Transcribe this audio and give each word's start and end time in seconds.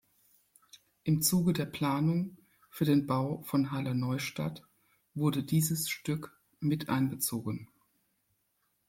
Im 1.03 1.21
Zuge 1.21 1.53
der 1.53 1.67
Planung 1.67 2.35
für 2.71 2.85
den 2.85 3.05
Bau 3.05 3.43
von 3.45 3.69
Halle-Neustadt 3.69 4.63
wurde 5.13 5.43
dieses 5.43 5.91
Stück 5.91 6.35
mit 6.59 6.89
einbezogen. 6.89 7.69